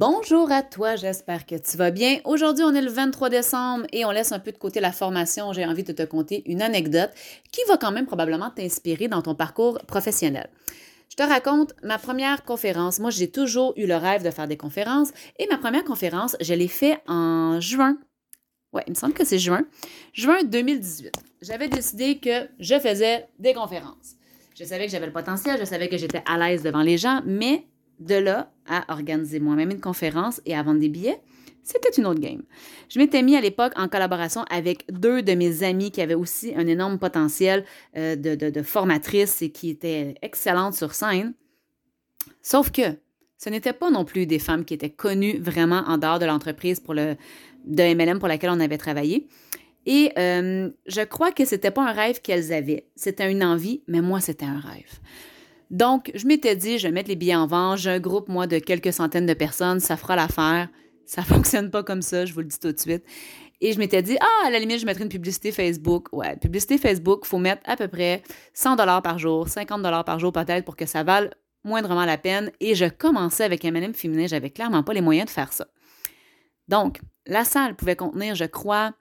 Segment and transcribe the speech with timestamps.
[0.00, 2.20] Bonjour à toi, j'espère que tu vas bien.
[2.24, 5.52] Aujourd'hui, on est le 23 décembre et on laisse un peu de côté la formation.
[5.52, 7.10] J'ai envie de te conter une anecdote
[7.52, 10.48] qui va quand même probablement t'inspirer dans ton parcours professionnel.
[11.10, 12.98] Je te raconte ma première conférence.
[12.98, 16.54] Moi, j'ai toujours eu le rêve de faire des conférences et ma première conférence, je
[16.54, 17.98] l'ai fait en juin.
[18.72, 19.66] Ouais, il me semble que c'est juin.
[20.14, 21.12] Juin 2018.
[21.42, 24.16] J'avais décidé que je faisais des conférences.
[24.58, 27.20] Je savais que j'avais le potentiel, je savais que j'étais à l'aise devant les gens,
[27.26, 27.66] mais
[28.00, 31.20] de là à organiser moi-même une conférence et à vendre des billets,
[31.62, 32.42] c'était une autre game.
[32.88, 36.52] Je m'étais mis à l'époque en collaboration avec deux de mes amis qui avaient aussi
[36.56, 37.64] un énorme potentiel
[37.96, 41.34] euh, de, de, formatrices et qui étaient excellentes sur scène.
[42.42, 42.96] Sauf que
[43.36, 46.80] ce n'étaient pas non plus des femmes qui étaient connues vraiment en dehors de l'entreprise
[46.80, 47.16] pour le
[47.66, 49.28] de MLM pour laquelle on avait travaillé.
[49.86, 52.86] Et euh, je crois que c'était pas un rêve qu'elles avaient.
[52.96, 54.98] C'était une envie, mais moi, c'était un rêve.
[55.70, 57.78] Donc, je m'étais dit, je vais mettre les billets en vente.
[57.78, 59.80] J'ai un groupe, moi, de quelques centaines de personnes.
[59.80, 60.68] Ça fera l'affaire.
[61.06, 63.04] Ça fonctionne pas comme ça, je vous le dis tout de suite.
[63.60, 66.08] Et je m'étais dit, ah, à la limite, je mettrai une publicité Facebook.
[66.12, 68.22] Ouais, publicité Facebook, il faut mettre à peu près
[68.54, 72.16] 100 dollars par jour, 50 dollars par jour peut-être pour que ça vale moindrement la
[72.16, 72.50] peine.
[72.60, 75.66] Et je commençais avec un MLM féminin, j'avais clairement pas les moyens de faire ça.
[76.68, 78.94] Donc, la salle pouvait contenir, je crois,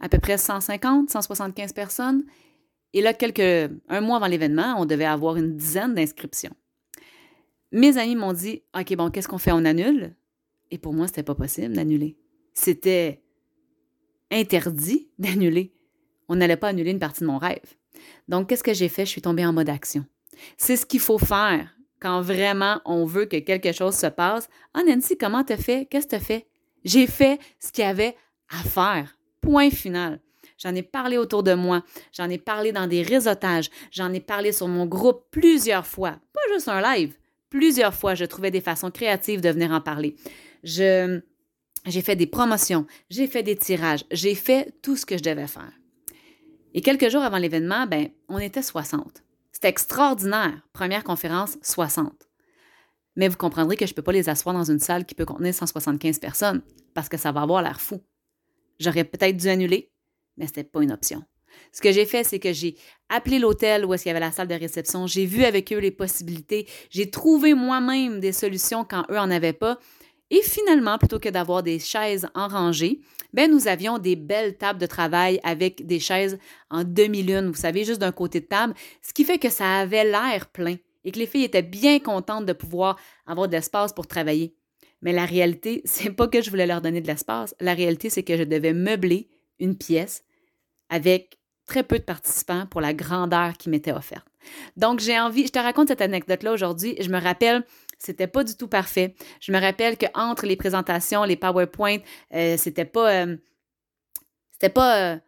[0.00, 2.24] à peu près 150, 175 personnes.
[2.94, 6.54] Et là, quelques, un mois avant l'événement, on devait avoir une dizaine d'inscriptions.
[7.72, 9.52] Mes amis m'ont dit OK, bon, qu'est-ce qu'on fait?
[9.52, 10.14] On annule
[10.70, 12.18] Et pour moi, c'était pas possible d'annuler.
[12.54, 13.22] C'était
[14.30, 15.74] interdit d'annuler.
[16.28, 17.76] On n'allait pas annuler une partie de mon rêve.
[18.28, 19.04] Donc, qu'est-ce que j'ai fait?
[19.04, 20.04] Je suis tombée en mode action.
[20.56, 24.48] C'est ce qu'il faut faire quand vraiment on veut que quelque chose se passe.
[24.74, 25.86] Ah, Nancy, comment t'as fait?
[25.86, 26.46] Qu'est-ce que t'as fait
[26.84, 28.16] J'ai fait ce qu'il y avait
[28.48, 29.16] à faire.
[29.40, 30.20] Point final.
[30.62, 31.82] J'en ai parlé autour de moi,
[32.12, 36.40] j'en ai parlé dans des réseautages, j'en ai parlé sur mon groupe plusieurs fois, pas
[36.52, 37.14] juste un live.
[37.50, 40.14] Plusieurs fois, je trouvais des façons créatives de venir en parler.
[40.62, 41.20] J'ai
[42.02, 45.72] fait des promotions, j'ai fait des tirages, j'ai fait tout ce que je devais faire.
[46.74, 49.22] Et quelques jours avant l'événement, ben, on était 60.
[49.50, 50.62] C'était extraordinaire.
[50.72, 52.12] Première conférence, 60.
[53.16, 55.26] Mais vous comprendrez que je ne peux pas les asseoir dans une salle qui peut
[55.26, 56.62] contenir 175 personnes
[56.94, 58.00] parce que ça va avoir l'air fou.
[58.80, 59.92] J'aurais peut-être dû annuler,
[60.36, 61.22] mais ce n'était pas une option.
[61.72, 62.76] Ce que j'ai fait, c'est que j'ai
[63.08, 65.78] appelé l'hôtel où est-ce qu'il y avait la salle de réception, j'ai vu avec eux
[65.78, 69.78] les possibilités, j'ai trouvé moi-même des solutions quand eux en avaient pas.
[70.30, 73.00] Et finalement, plutôt que d'avoir des chaises en rangée,
[73.34, 76.38] ben nous avions des belles tables de travail avec des chaises
[76.70, 78.72] en demi-lune, vous savez, juste d'un côté de table,
[79.02, 82.46] ce qui fait que ça avait l'air plein et que les filles étaient bien contentes
[82.46, 84.54] de pouvoir avoir de l'espace pour travailler.
[85.02, 87.54] Mais la réalité, c'est pas que je voulais leur donner de l'espace.
[87.60, 89.28] La réalité, c'est que je devais meubler
[89.62, 90.24] une pièce
[90.90, 94.26] avec très peu de participants pour la grandeur qui m'était offerte.
[94.76, 96.96] Donc, j'ai envie, je te raconte cette anecdote-là aujourd'hui.
[97.00, 97.64] Je me rappelle,
[97.98, 99.14] c'était pas du tout parfait.
[99.40, 101.98] Je me rappelle qu'entre les présentations, les PowerPoint,
[102.34, 103.24] euh, c'était pas.
[103.24, 103.36] Euh,
[104.52, 105.14] c'était pas.
[105.14, 105.18] Euh,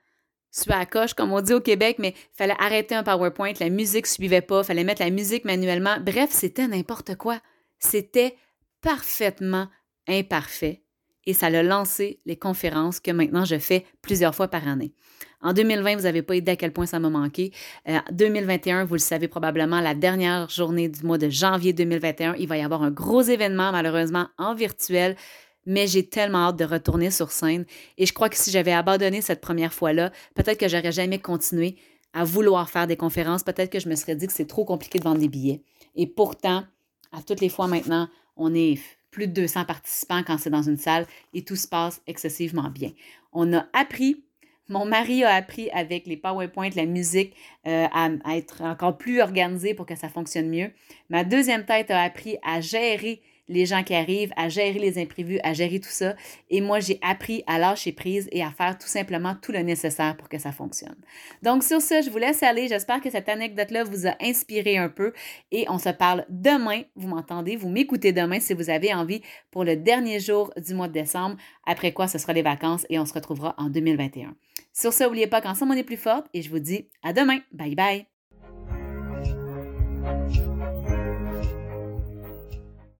[0.69, 4.06] à coche, comme on dit au Québec, mais il fallait arrêter un PowerPoint, la musique
[4.06, 5.97] suivait pas, il fallait mettre la musique manuellement.
[6.01, 7.41] Bref, c'était n'importe quoi.
[7.81, 8.37] C'était
[8.81, 9.66] parfaitement
[10.06, 10.84] imparfait
[11.27, 14.93] et ça a lancé les conférences que maintenant je fais plusieurs fois par année.
[15.41, 17.53] En 2020, vous n'avez pas idée à quel point ça m'a manqué.
[17.89, 22.49] Euh, 2021, vous le savez probablement, la dernière journée du mois de janvier 2021, il
[22.49, 25.17] va y avoir un gros événement, malheureusement en virtuel,
[25.67, 27.67] mais j'ai tellement hâte de retourner sur scène.
[27.99, 31.77] Et je crois que si j'avais abandonné cette première fois-là, peut-être que j'aurais jamais continué
[32.15, 33.43] à vouloir faire des conférences.
[33.43, 35.63] Peut-être que je me serais dit que c'est trop compliqué de vendre des billets.
[35.97, 36.65] Et pourtant,
[37.13, 38.79] à toutes les fois maintenant, on est
[39.15, 42.91] plus de 200 participants quand c'est dans une salle et tout se passe excessivement bien.
[43.33, 44.25] On a appris,
[44.69, 47.33] mon mari a appris avec les PowerPoint, la musique,
[47.69, 50.73] euh, à, à, être encore plus organisé pour que ça fonctionne mieux.
[51.11, 55.38] Ma deuxième tête a appris à gérer les gens qui arrivent, à gérer les imprévus,
[55.43, 56.15] à gérer tout ça.
[56.50, 60.16] Et moi, j'ai appris à lâcher prise et à faire tout simplement tout le nécessaire
[60.16, 60.97] pour que ça fonctionne.
[61.43, 62.69] Donc, sur ce, je vous laisse aller.
[62.69, 65.12] J'espère que cette anecdote-là vous a inspiré un peu
[65.53, 66.83] et on se parle demain.
[66.97, 67.56] Vous m'entendez?
[67.56, 71.36] Vous m'écoutez demain si vous avez envie pour le dernier jour du mois de décembre.
[71.66, 74.34] Après quoi, ce sera les vacances et on se retrouvera en 2021.
[74.72, 77.39] Sur ce, n'oubliez pas qu'ensemble, on est plus forte et je vous dis à demain.
[77.53, 78.07] Bye bye.